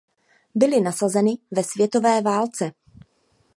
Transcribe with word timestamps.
Byly 0.55 0.81
nasazeny 0.81 1.37
ve 1.51 1.63
světové 1.63 2.21
válce. 2.21 2.71